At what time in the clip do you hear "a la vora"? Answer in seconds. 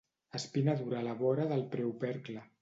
1.01-1.47